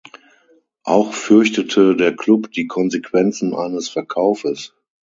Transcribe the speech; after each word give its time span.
Auch 0.83 1.13
fürchtete 1.13 1.95
der 1.95 2.15
Klub 2.15 2.51
die 2.53 2.65
Konsequenzen 2.65 3.53
eines 3.53 3.87
Verkaufes. 3.87 4.73